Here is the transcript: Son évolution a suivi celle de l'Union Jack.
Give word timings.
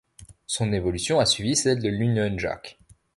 Son 0.47 0.73
évolution 0.73 1.19
a 1.19 1.27
suivi 1.27 1.55
celle 1.55 1.79
de 1.79 1.87
l'Union 1.89 2.35
Jack. 2.39 2.79